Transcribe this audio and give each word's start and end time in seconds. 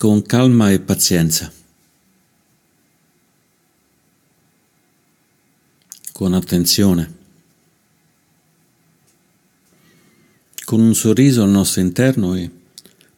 con 0.00 0.22
calma 0.22 0.70
e 0.70 0.80
pazienza, 0.80 1.52
con 6.10 6.32
attenzione, 6.32 7.14
con 10.64 10.80
un 10.80 10.94
sorriso 10.94 11.42
al 11.42 11.50
nostro 11.50 11.82
interno 11.82 12.34
e 12.34 12.50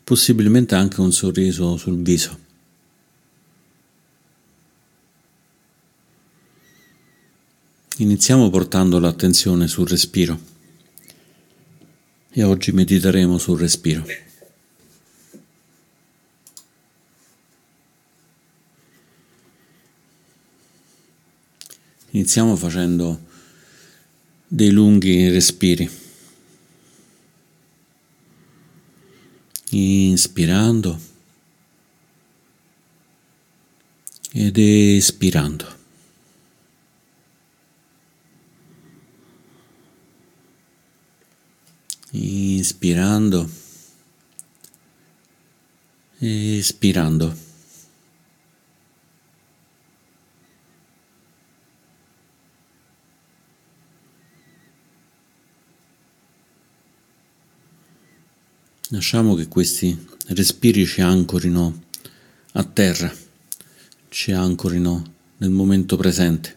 possibilmente 0.02 0.74
anche 0.74 1.00
un 1.00 1.12
sorriso 1.12 1.76
sul 1.76 2.02
viso. 2.02 2.38
Iniziamo 7.98 8.50
portando 8.50 8.98
l'attenzione 8.98 9.68
sul 9.68 9.86
respiro 9.86 10.36
e 12.32 12.42
oggi 12.42 12.72
mediteremo 12.72 13.38
sul 13.38 13.60
respiro. 13.60 14.31
Iniziamo 22.14 22.56
facendo 22.56 23.20
dei 24.46 24.70
lunghi 24.70 25.30
respiri. 25.30 25.90
Inspirando 29.70 31.00
ed 34.34 34.58
espirando. 34.58 35.80
Inspirando, 42.10 43.50
espirando. 46.18 47.41
Lasciamo 58.92 59.34
che 59.34 59.48
questi 59.48 60.06
respiri 60.26 60.84
ci 60.84 61.00
ancorino 61.00 61.84
a 62.52 62.62
terra, 62.62 63.10
ci 64.10 64.32
ancorino 64.32 65.02
nel 65.38 65.48
momento 65.48 65.96
presente. 65.96 66.56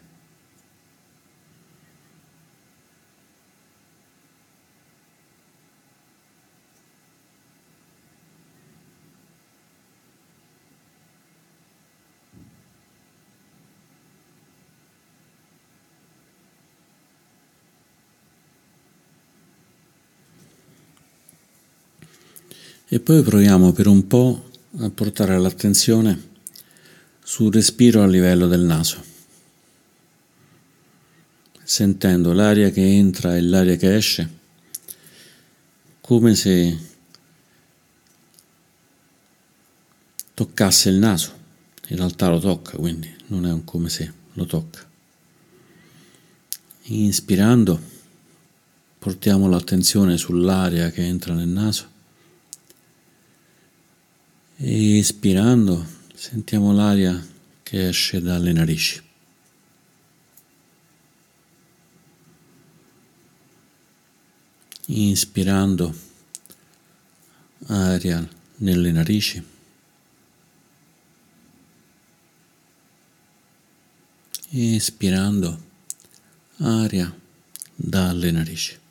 E 22.96 23.02
poi 23.02 23.22
proviamo 23.24 23.74
per 23.74 23.88
un 23.88 24.08
po' 24.08 24.52
a 24.78 24.90
portare 24.90 25.38
l'attenzione 25.38 26.30
sul 27.22 27.52
respiro 27.52 28.02
a 28.02 28.08
livello 28.08 28.48
del 28.48 28.62
naso, 28.62 29.04
sentendo 31.62 32.32
l'aria 32.32 32.70
che 32.70 32.88
entra 32.88 33.36
e 33.36 33.42
l'aria 33.42 33.76
che 33.76 33.98
esce, 33.98 34.30
come 36.00 36.36
se 36.36 36.78
toccasse 40.34 40.88
il 40.88 40.96
naso. 40.96 41.34
In 41.88 41.98
realtà 41.98 42.30
lo 42.30 42.40
tocca, 42.40 42.78
quindi 42.78 43.14
non 43.28 43.46
è 43.46 43.52
un 43.52 43.66
come 43.66 43.90
se, 43.90 44.10
lo 44.32 44.46
tocca. 44.46 44.90
Inspirando, 46.84 47.78
portiamo 48.98 49.50
l'attenzione 49.50 50.16
sull'aria 50.16 50.92
che 50.92 51.02
entra 51.02 51.34
nel 51.34 51.50
naso 51.50 51.92
espirando 54.58 55.86
sentiamo 56.14 56.72
l'aria 56.72 57.24
che 57.62 57.90
esce 57.90 58.22
dalle 58.22 58.54
narici. 58.54 59.04
Inspirando 64.88 65.94
aria 67.68 68.28
nelle 68.58 68.92
narici. 68.92 69.44
Espirando 74.52 75.64
aria 76.58 77.14
dalle 77.76 78.32
narici. 78.32 78.84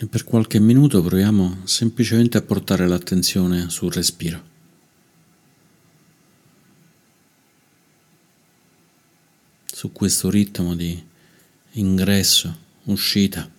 E 0.00 0.06
per 0.06 0.22
qualche 0.22 0.60
minuto 0.60 1.02
proviamo 1.02 1.62
semplicemente 1.64 2.38
a 2.38 2.42
portare 2.42 2.86
l'attenzione 2.86 3.68
sul 3.68 3.92
respiro. 3.92 4.40
Su 9.64 9.90
questo 9.90 10.30
ritmo 10.30 10.76
di 10.76 11.04
ingresso, 11.72 12.56
uscita. 12.84 13.50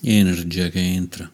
Energia 0.00 0.70
che 0.70 0.80
entra, 0.80 1.30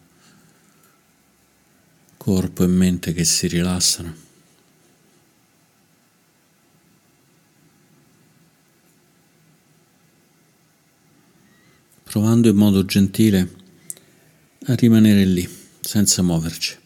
corpo 2.17 2.63
e 2.63 2.67
mente 2.67 3.13
che 3.13 3.23
si 3.23 3.47
rilassano. 3.47 4.30
Provando 12.11 12.49
in 12.49 12.57
modo 12.57 12.83
gentile 12.83 13.49
a 14.65 14.75
rimanere 14.75 15.23
lì, 15.23 15.49
senza 15.79 16.21
muoverci, 16.21 16.77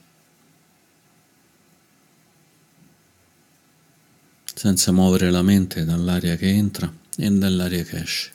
senza 4.54 4.92
muovere 4.92 5.31
la 5.31 5.42
mente 5.42 5.83
dall'aria 5.83 6.36
che 6.36 6.50
entra 6.50 6.94
e 7.18 7.31
dall'aria 7.31 7.83
che 7.83 8.01
esce. 8.04 8.34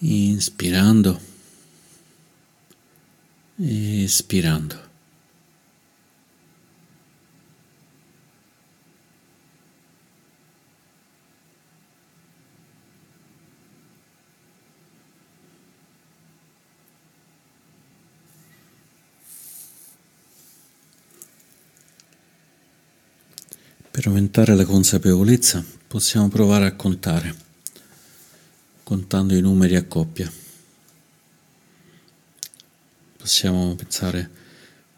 Inspirando, 0.00 1.20
espirando. 3.56 4.88
Per 23.90 24.06
aumentare 24.06 24.54
la 24.54 24.64
consapevolezza 24.64 25.62
possiamo 25.86 26.28
provare 26.28 26.64
a 26.66 26.74
contare 26.74 27.49
contando 28.90 29.36
i 29.36 29.40
numeri 29.40 29.76
a 29.76 29.84
coppia. 29.84 30.28
Possiamo 33.16 33.76
pensare 33.76 34.28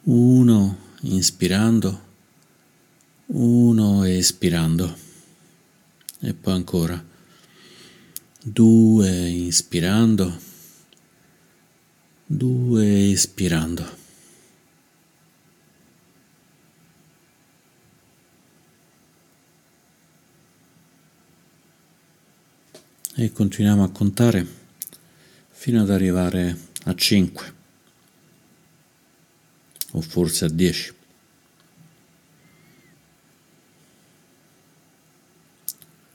Uno 0.05 0.79
inspirando, 1.03 2.00
uno 3.27 4.05
espirando 4.05 4.97
e 6.21 6.33
poi 6.33 6.55
ancora 6.55 7.05
due 8.43 9.29
inspirando, 9.29 10.41
due 12.25 13.11
espirando. 13.11 14.01
E 23.14 23.31
continuiamo 23.31 23.85
a 23.85 23.91
contare 23.91 24.47
fino 25.50 25.82
ad 25.82 25.91
arrivare 25.91 26.56
a 26.85 26.94
5 26.94 27.55
o 29.91 30.00
forse 30.00 30.47
a 30.47 30.49
10. 30.49 30.94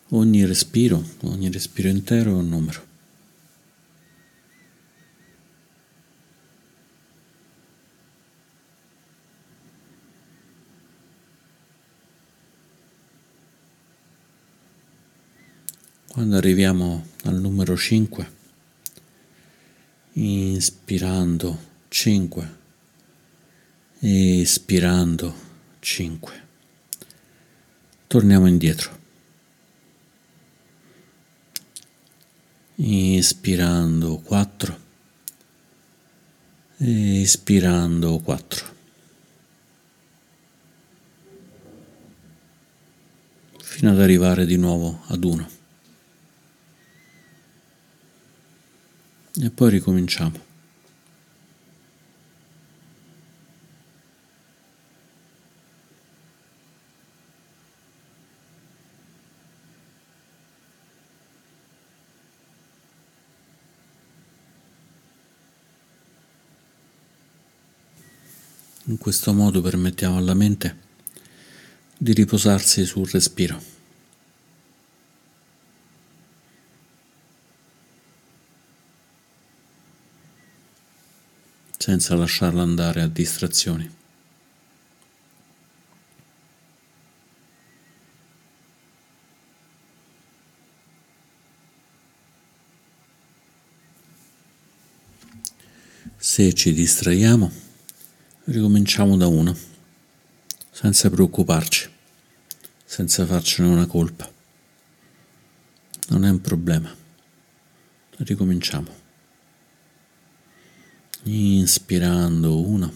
Ogni 0.09 0.44
respiro, 0.45 1.07
ogni 1.21 1.51
respiro 1.51 1.88
intero 1.88 2.31
è 2.31 2.33
un 2.33 2.49
numero. 2.49 2.86
Quando 16.17 16.35
arriviamo 16.35 17.05
al 17.25 17.35
numero 17.35 17.77
5, 17.77 18.31
inspirando 20.13 21.59
5, 21.89 22.57
espirando 23.99 25.35
5, 25.77 26.43
torniamo 28.07 28.47
indietro. 28.47 28.97
Inspirando 32.77 34.17
4, 34.17 34.79
espirando 36.77 38.17
4. 38.17 38.75
fino 43.59 43.91
ad 43.91 44.01
arrivare 44.01 44.47
di 44.47 44.57
nuovo 44.57 45.03
ad 45.09 45.23
1. 45.23 45.56
E 49.39 49.51
poi 49.51 49.69
ricominciamo. 49.69 50.45
In 68.85 68.97
questo 68.97 69.33
modo 69.33 69.61
permettiamo 69.61 70.17
alla 70.17 70.33
mente 70.33 70.77
di 71.95 72.13
riposarsi 72.13 72.85
sul 72.85 73.07
respiro. 73.09 73.76
Senza 81.87 82.15
lasciarla 82.15 82.63
andare 82.63 83.01
a 83.01 83.07
distrazioni. 83.07 83.89
Se 96.17 96.53
ci 96.53 96.73
distraiamo, 96.73 97.49
ricominciamo 98.43 99.15
da 99.15 99.27
uno, 99.27 99.55
senza 100.69 101.09
preoccuparci, 101.09 101.89
senza 102.83 103.25
farcene 103.25 103.69
una 103.69 103.85
colpa. 103.85 104.29
Non 106.09 106.25
è 106.25 106.29
un 106.29 106.41
problema. 106.41 106.93
Ricominciamo 108.17 108.96
inspirando 111.27 112.57
uno, 112.57 112.91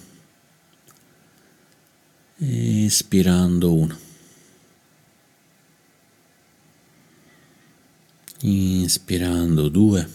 espirando 2.37 3.73
uno, 3.73 3.97
inspirando 8.39 9.67
due, 9.67 10.07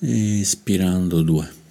espirando 0.00 1.22
due. 1.22 1.61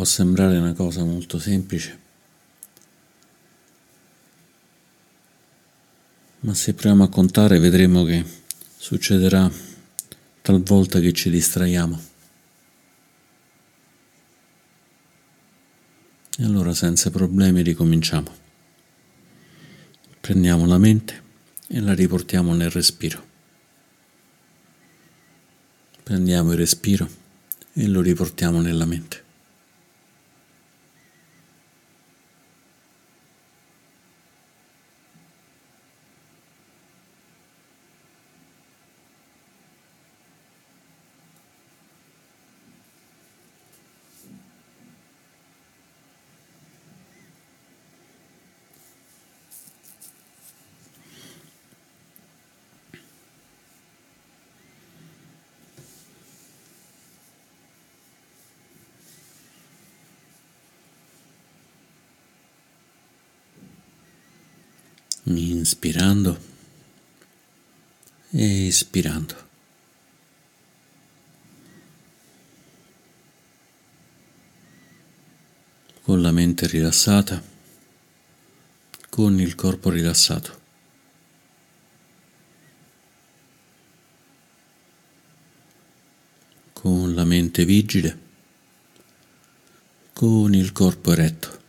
Può 0.00 0.08
sembrare 0.08 0.56
una 0.56 0.72
cosa 0.72 1.04
molto 1.04 1.38
semplice, 1.38 1.98
ma 6.40 6.54
se 6.54 6.72
proviamo 6.72 7.04
a 7.04 7.10
contare 7.10 7.58
vedremo 7.58 8.04
che 8.04 8.24
succederà 8.78 9.52
talvolta 10.40 11.00
che 11.00 11.12
ci 11.12 11.28
distraiamo. 11.28 12.00
E 16.38 16.44
allora 16.44 16.72
senza 16.72 17.10
problemi 17.10 17.60
ricominciamo. 17.60 18.34
Prendiamo 20.18 20.64
la 20.64 20.78
mente 20.78 21.22
e 21.66 21.78
la 21.78 21.92
riportiamo 21.92 22.54
nel 22.54 22.70
respiro. 22.70 23.22
Prendiamo 26.02 26.52
il 26.52 26.56
respiro 26.56 27.06
e 27.74 27.86
lo 27.86 28.00
riportiamo 28.00 28.62
nella 28.62 28.86
mente. 28.86 29.28
Inspirando 65.36 66.38
e 68.30 68.66
espirando. 68.66 69.48
Con 76.02 76.22
la 76.22 76.32
mente 76.32 76.66
rilassata, 76.66 77.42
con 79.08 79.38
il 79.38 79.54
corpo 79.54 79.90
rilassato. 79.90 80.58
Con 86.72 87.14
la 87.14 87.24
mente 87.24 87.64
vigile, 87.64 88.18
con 90.12 90.54
il 90.54 90.72
corpo 90.72 91.12
eretto. 91.12 91.59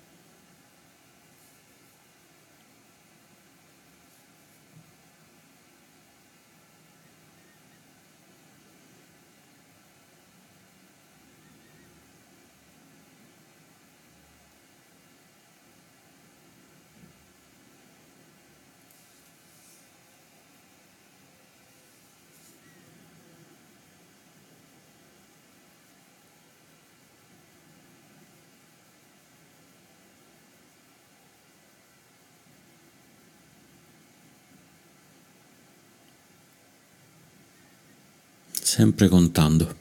Sempre 38.73 39.09
contando 39.09 39.75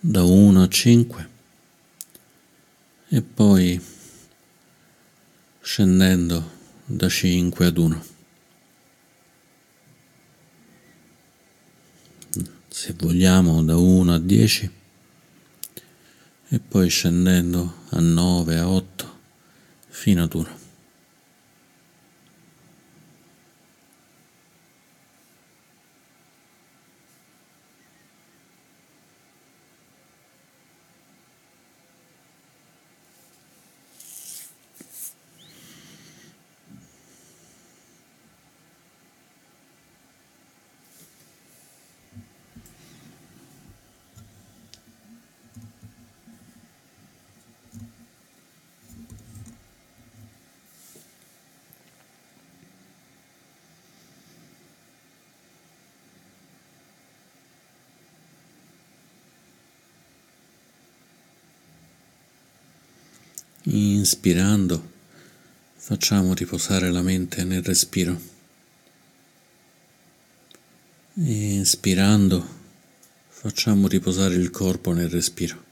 da 0.00 0.22
1 0.22 0.62
a 0.62 0.68
5 0.68 1.28
e 3.08 3.20
poi 3.20 3.78
scendendo 5.60 6.50
da 6.86 7.06
5 7.06 7.66
ad 7.66 7.76
1. 7.76 8.04
Se 12.68 12.94
vogliamo 12.96 13.62
da 13.62 13.76
1 13.76 14.14
a 14.14 14.18
10 14.18 14.70
e 16.48 16.58
poi 16.58 16.88
scendendo 16.88 17.80
a 17.90 18.00
9 18.00 18.58
a 18.58 18.66
8 18.66 19.18
fino 19.88 20.22
ad 20.22 20.32
1. 20.32 20.63
Inspirando, 63.66 64.90
facciamo 65.74 66.34
riposare 66.34 66.90
la 66.90 67.00
mente 67.00 67.44
nel 67.44 67.62
respiro. 67.62 68.20
Inspirando, 71.14 72.46
facciamo 73.28 73.88
riposare 73.88 74.34
il 74.34 74.50
corpo 74.50 74.92
nel 74.92 75.08
respiro. 75.08 75.63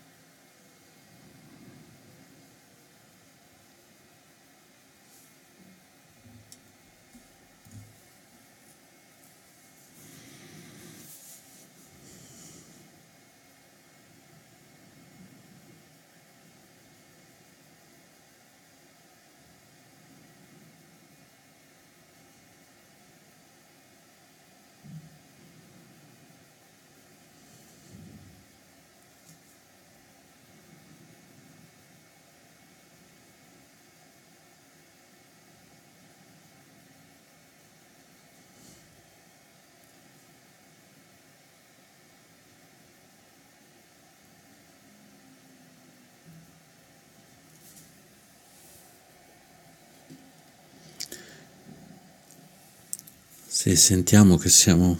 Se 53.62 53.76
sentiamo 53.76 54.38
che 54.38 54.48
siamo 54.48 54.98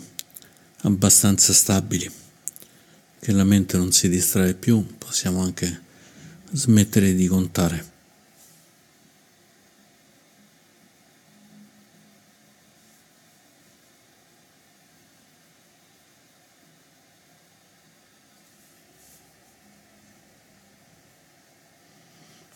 abbastanza 0.83 1.53
stabili, 1.53 2.09
che 3.19 3.33
la 3.33 3.43
mente 3.43 3.77
non 3.77 3.91
si 3.91 4.09
distrae 4.09 4.55
più, 4.55 4.99
possiamo 4.99 5.43
anche 5.43 5.83
smettere 6.53 7.13
di 7.13 7.27
contare. 7.27 7.91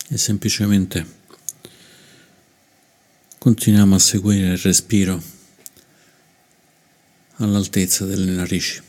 E 0.07 0.17
semplicemente 0.17 1.05
continuiamo 3.37 3.95
a 3.95 3.99
seguire 3.99 4.53
il 4.53 4.57
respiro 4.57 5.35
all'altezza 7.37 8.05
delle 8.05 8.31
narici. 8.31 8.81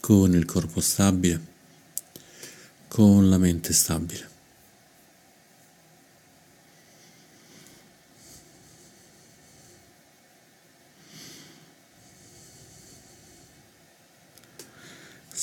con 0.00 0.32
il 0.32 0.46
corpo 0.46 0.80
stabile, 0.80 1.38
con 2.88 3.28
la 3.28 3.36
mente 3.36 3.74
stabile. 3.74 4.37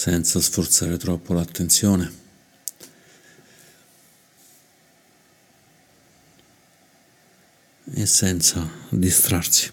Senza 0.05 0.39
sforzare 0.39 0.97
troppo 0.97 1.33
l'attenzione. 1.33 2.13
E 7.91 8.05
senza 8.05 8.69
distrarsi. 8.89 9.71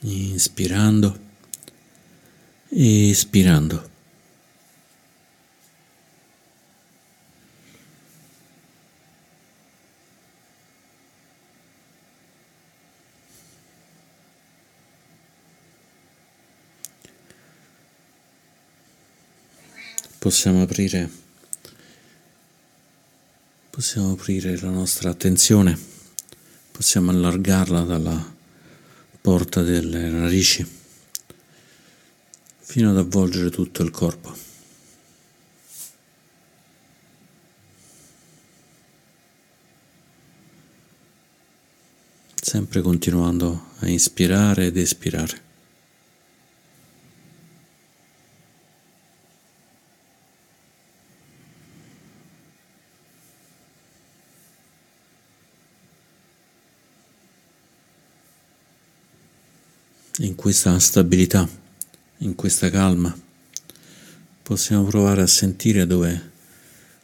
Inspirando 0.00 1.28
espirando. 2.70 3.88
Possiamo 20.18 20.62
aprire, 20.62 21.10
possiamo 23.70 24.12
aprire 24.12 24.60
la 24.60 24.68
nostra 24.68 25.08
attenzione, 25.08 25.78
possiamo 26.70 27.10
allargarla 27.10 27.80
dalla 27.84 28.39
porta 29.20 29.62
delle 29.62 30.08
narici 30.08 30.66
fino 32.58 32.90
ad 32.90 32.96
avvolgere 32.98 33.50
tutto 33.50 33.82
il 33.82 33.90
corpo. 33.90 34.48
sempre 42.50 42.80
continuando 42.82 43.66
a 43.78 43.88
inspirare 43.88 44.66
ed 44.66 44.76
espirare. 44.76 45.40
In 60.18 60.29
questa 60.40 60.78
stabilità, 60.78 61.46
in 62.20 62.34
questa 62.34 62.70
calma, 62.70 63.14
possiamo 64.42 64.84
provare 64.84 65.20
a 65.20 65.26
sentire 65.26 65.86
dove 65.86 66.30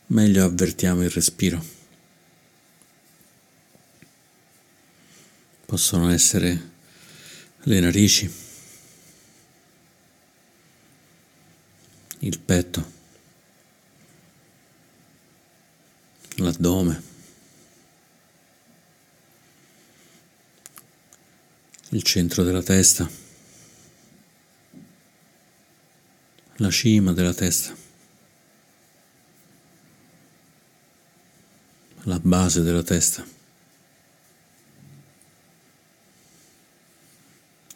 meglio 0.07 0.43
avvertiamo 0.43 1.03
il 1.03 1.11
respiro. 1.11 1.63
possono 5.67 6.11
essere 6.11 6.71
le 7.65 7.81
narici, 7.81 8.33
il 12.21 12.39
petto, 12.39 12.93
l'addome, 16.37 17.03
il 21.91 22.03
centro 22.03 22.43
della 22.43 22.63
testa, 22.63 23.26
la 26.57 26.71
cima 26.71 27.13
della 27.13 27.35
testa, 27.35 27.75
la 32.03 32.19
base 32.19 32.63
della 32.63 32.83
testa. 32.83 33.35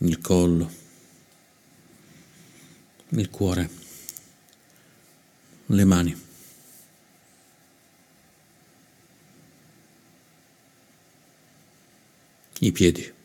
il 0.03 0.19
collo, 0.19 0.71
il 3.11 3.29
cuore, 3.29 3.71
le 5.67 5.85
mani. 5.85 6.29
i 12.63 12.73
piedi. 12.73 13.20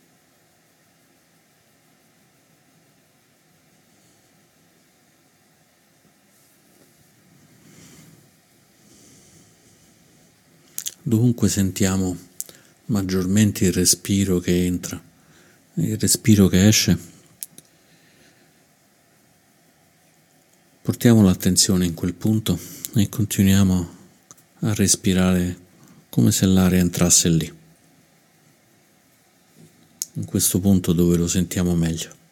Dovunque 11.16 11.48
sentiamo 11.48 12.14
maggiormente 12.88 13.64
il 13.64 13.72
respiro 13.72 14.40
che 14.40 14.66
entra 14.66 15.02
il 15.76 15.98
respiro 15.98 16.50
che 16.50 16.68
esce. 16.68 16.98
Portiamo 20.82 21.22
l'attenzione 21.22 21.86
in 21.86 21.94
quel 21.94 22.14
punto 22.14 22.60
e 22.96 23.08
continuiamo 23.08 23.90
a 24.60 24.74
respirare 24.74 25.58
come 26.10 26.34
se 26.34 26.48
l'aria 26.48 26.80
entrasse 26.80 27.30
lì, 27.30 27.54
in 30.16 30.26
questo 30.26 30.60
punto 30.60 30.92
dove 30.92 31.16
lo 31.16 31.30
sentiamo 31.30 31.76
meglio. 31.76 32.25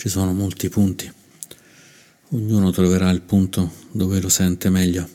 Ci 0.00 0.08
sono 0.08 0.32
molti 0.32 0.70
punti, 0.70 1.12
ognuno 2.30 2.70
troverà 2.70 3.10
il 3.10 3.20
punto 3.20 3.70
dove 3.92 4.18
lo 4.18 4.30
sente 4.30 4.70
meglio. 4.70 5.06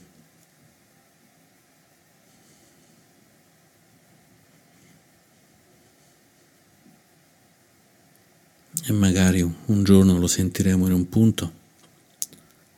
E 8.85 8.91
magari 8.93 9.41
un 9.41 9.83
giorno 9.83 10.19
lo 10.19 10.27
sentiremo 10.27 10.85
in 10.85 10.93
un 10.93 11.09
punto, 11.09 11.53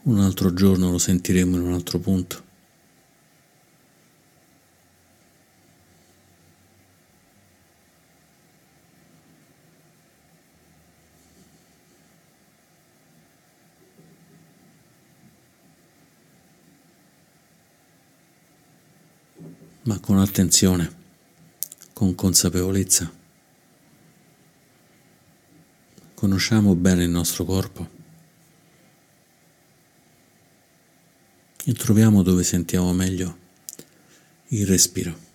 un 0.03 0.21
altro 0.21 0.53
giorno 0.53 0.89
lo 0.89 0.99
sentiremo 0.99 1.57
in 1.57 1.63
un 1.63 1.73
altro 1.73 1.99
punto. 1.99 2.46
Ma 19.87 19.99
con 19.99 20.19
attenzione, 20.19 20.95
con 21.93 22.13
consapevolezza. 22.13 23.09
Conosciamo 26.13 26.75
bene 26.75 27.03
il 27.05 27.09
nostro 27.09 27.45
corpo 27.45 27.89
e 31.63 31.73
troviamo 31.73 32.21
dove 32.21 32.43
sentiamo 32.43 32.91
meglio 32.91 33.37
il 34.47 34.67
respiro. 34.67 35.26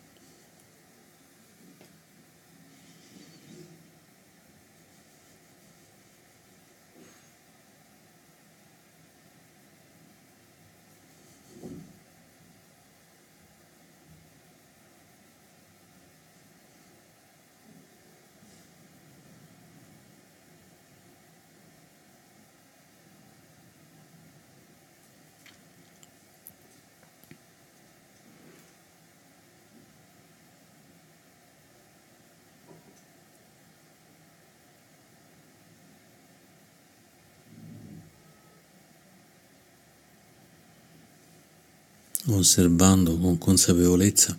Osservando 42.27 43.19
con 43.19 43.37
consapevolezza 43.37 44.39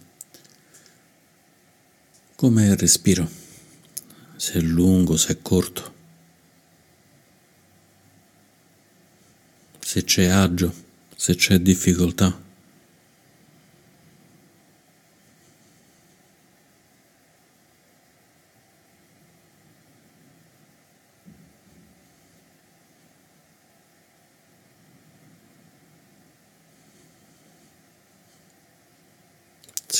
com'è 2.36 2.67
il 2.67 2.78
respiro, 2.78 3.30
se 4.36 4.54
è 4.54 4.62
lungo, 4.62 5.15
se 5.15 5.34
è 5.34 5.41
corto, 5.41 5.93
se 9.80 10.04
c'è 10.04 10.26
agio, 10.26 10.74
se 11.15 11.36
c'è 11.36 11.60
difficoltà. 11.60 12.43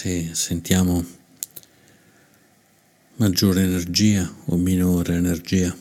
se 0.04 0.23
sentiamo 0.34 1.06
maggiore 3.18 3.62
energia 3.62 4.30
o 4.46 4.56
minore 4.58 5.16
energia. 5.16 5.76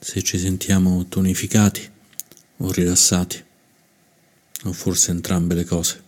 se 0.00 0.22
ci 0.22 0.38
sentiamo 0.38 1.06
tonificati 1.06 1.86
o 2.58 2.72
rilassati 2.72 3.47
o 4.64 4.72
forse 4.72 5.10
entrambe 5.10 5.54
le 5.54 5.64
cose. 5.64 6.07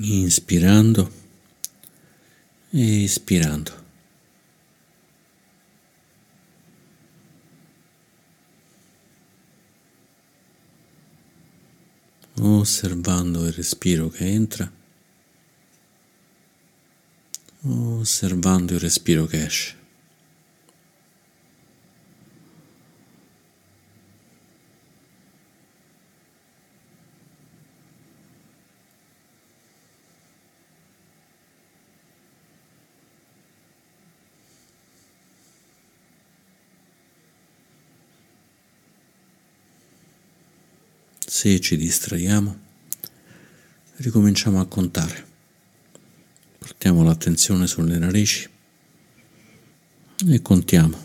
Inspirando 0.00 1.10
e 2.70 3.04
espirando. 3.04 3.86
Osservando 12.40 13.44
il 13.46 13.52
respiro 13.52 14.08
che 14.10 14.24
entra, 14.24 14.70
osservando 17.62 18.74
il 18.74 18.80
respiro 18.80 19.26
che 19.26 19.44
esce. 19.44 19.76
Se 41.38 41.60
ci 41.60 41.76
distraiamo, 41.76 42.58
ricominciamo 43.98 44.58
a 44.58 44.66
contare. 44.66 45.24
Portiamo 46.58 47.04
l'attenzione 47.04 47.68
sulle 47.68 47.96
narici 47.96 48.50
e 50.28 50.42
contiamo, 50.42 50.98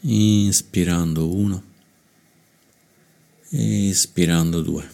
inspirando 0.00 1.34
uno, 1.34 1.64
espirando 3.50 4.62
due, 4.62 4.90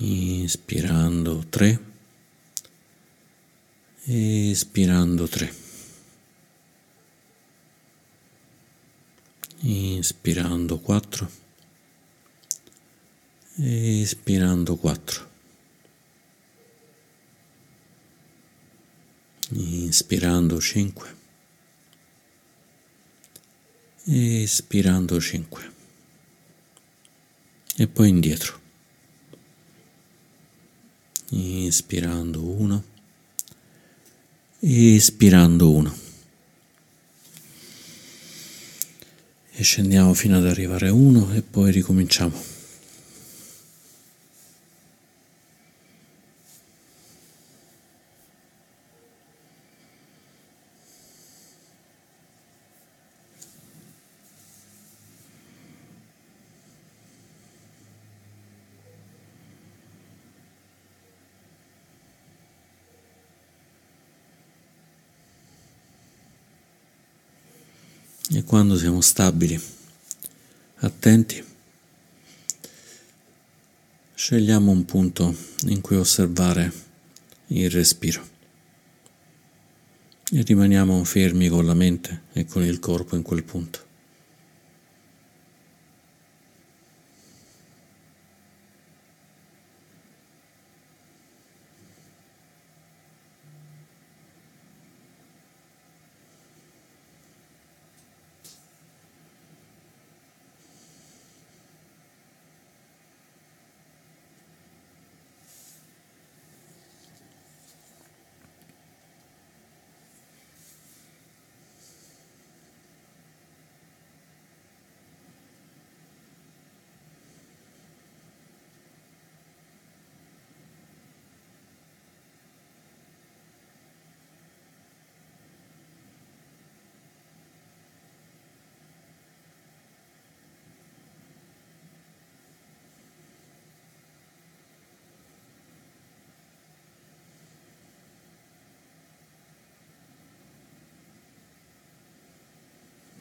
inspirando 0.00 1.46
tre, 1.48 1.80
espirando 4.04 5.28
tre. 5.28 5.67
Inspirando 9.62 10.78
4 10.78 11.30
espirando 13.56 14.76
4 14.76 15.28
inspirando 19.50 20.60
5 20.60 21.16
espirando 24.10 25.20
5 25.20 25.70
e 27.80 27.86
poi 27.86 28.08
indietro. 28.08 28.60
Inspirando 31.30 32.42
1 32.42 32.84
espirando 34.60 35.70
1 35.70 36.07
e 39.58 39.64
scendiamo 39.64 40.14
fino 40.14 40.36
ad 40.36 40.46
arrivare 40.46 40.86
a 40.86 40.92
1 40.92 41.32
e 41.34 41.42
poi 41.42 41.72
ricominciamo. 41.72 42.57
E 68.30 68.44
quando 68.44 68.76
siamo 68.76 69.00
stabili, 69.00 69.58
attenti, 70.80 71.42
scegliamo 74.14 74.70
un 74.70 74.84
punto 74.84 75.34
in 75.68 75.80
cui 75.80 75.96
osservare 75.96 76.70
il 77.46 77.70
respiro 77.70 78.22
e 80.30 80.42
rimaniamo 80.42 81.02
fermi 81.04 81.48
con 81.48 81.64
la 81.64 81.72
mente 81.72 82.24
e 82.34 82.44
con 82.44 82.62
il 82.62 82.78
corpo 82.80 83.16
in 83.16 83.22
quel 83.22 83.44
punto. 83.44 83.87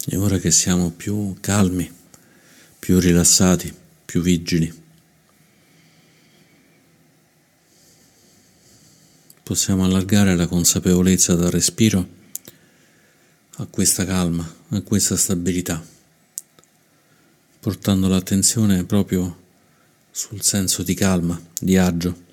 E 0.09 0.15
ora 0.15 0.37
che 0.37 0.51
siamo 0.51 0.91
più 0.91 1.35
calmi, 1.41 1.91
più 2.79 2.97
rilassati, 2.97 3.73
più 4.05 4.21
vigili, 4.21 4.73
possiamo 9.43 9.83
allargare 9.83 10.33
la 10.37 10.47
consapevolezza 10.47 11.35
dal 11.35 11.51
respiro 11.51 12.07
a 13.57 13.65
questa 13.65 14.05
calma, 14.05 14.49
a 14.69 14.81
questa 14.81 15.17
stabilità, 15.17 15.85
portando 17.59 18.07
l'attenzione 18.07 18.85
proprio 18.85 19.43
sul 20.09 20.41
senso 20.41 20.83
di 20.83 20.93
calma, 20.93 21.37
di 21.59 21.75
agio. 21.75 22.26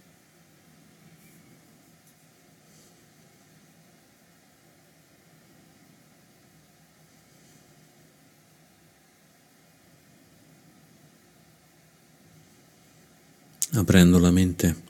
Aprendo 13.74 14.18
la 14.18 14.30
mente 14.30 14.82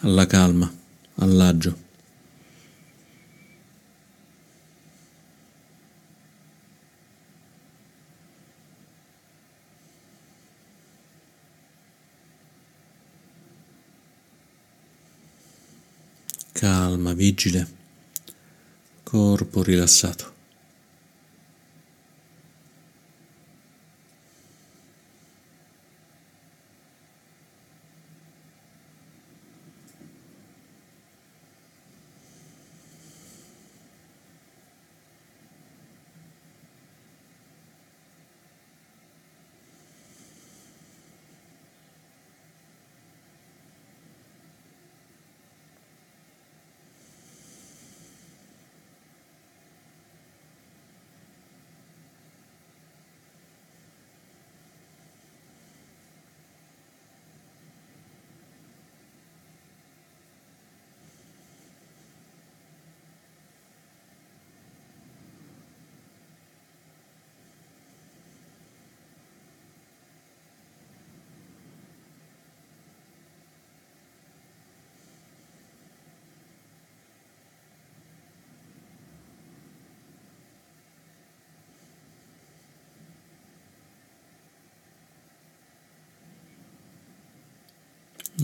alla 0.00 0.26
calma, 0.26 0.70
all'agio. 1.16 1.82
Calma, 16.52 17.12
vigile, 17.12 17.68
corpo 19.02 19.62
rilassato. 19.62 20.33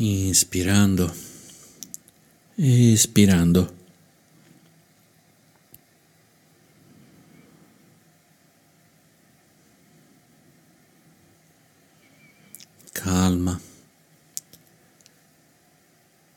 Inspirando, 0.01 1.13
espirando. 2.57 3.79
Calma, 12.93 13.61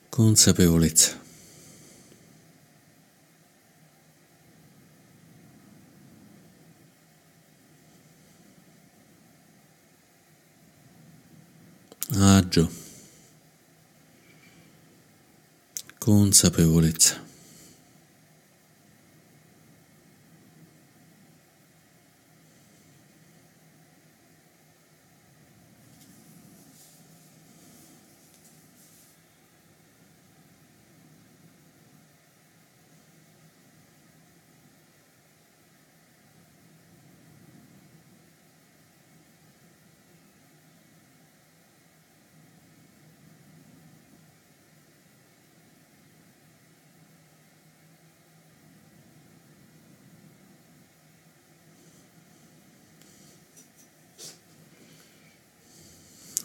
consapevolezza. 0.10 1.22
agio, 12.16 12.70
consapevolezza. 16.04 17.16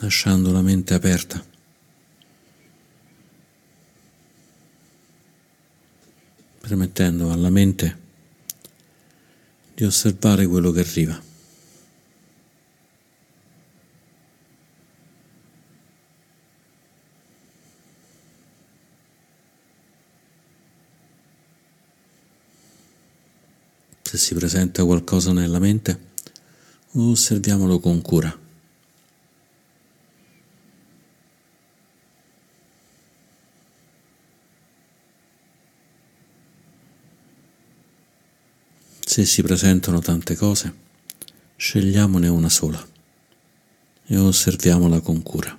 Lasciando 0.08 0.52
la 0.52 0.62
mente 0.62 0.94
aperta. 0.94 1.44
permettendo 6.60 7.32
alla 7.32 7.48
mente 7.48 7.98
di 9.74 9.84
osservare 9.84 10.46
quello 10.46 10.70
che 10.70 10.80
arriva. 10.80 11.22
Se 24.02 24.18
si 24.18 24.34
presenta 24.34 24.84
qualcosa 24.84 25.32
nella 25.32 25.58
mente, 25.58 25.98
osserviamolo 26.92 27.78
con 27.78 28.02
cura. 28.02 28.47
Se 39.18 39.24
si 39.24 39.42
presentano 39.42 39.98
tante 39.98 40.36
cose, 40.36 40.72
scegliamone 41.56 42.28
una 42.28 42.48
sola 42.48 42.80
e 44.06 44.16
osserviamola 44.16 45.00
con 45.00 45.22
cura. 45.22 45.58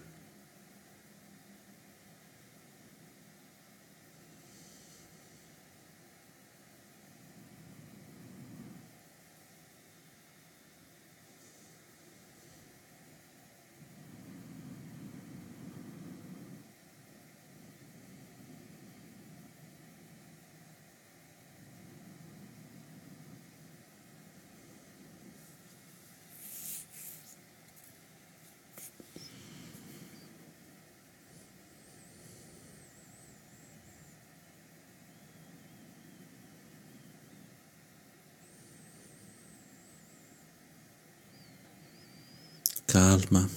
Calma, 42.91 43.47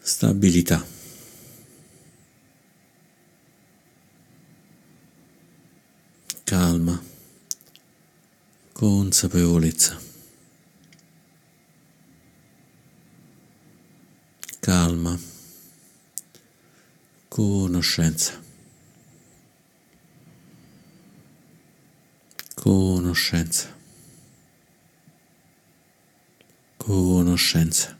stabilità. 0.00 0.82
Calma, 6.44 7.02
consapevolezza. 8.72 10.00
Calma, 14.60 15.20
conoscenza. 17.28 18.42
Conoscenza 22.54 23.75
conoscenza. 26.86 27.96